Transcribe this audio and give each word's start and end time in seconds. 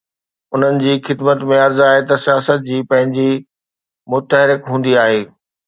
انهن 0.53 0.79
جي 0.83 0.95
خدمت 1.09 1.43
۾ 1.51 1.59
عرض 1.65 1.83
آهي 1.89 2.01
ته 2.09 2.15
سياست 2.25 2.65
جي 2.71 2.81
پنهنجي 2.89 3.29
متحرڪ 4.15 4.61
هوندي 4.71 4.99
آهي. 5.07 5.25